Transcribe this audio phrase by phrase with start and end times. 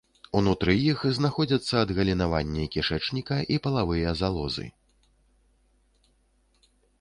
[0.37, 4.67] Унутры іх знаходзяцца адгалінаванні кішэчніка і палавыя залозы.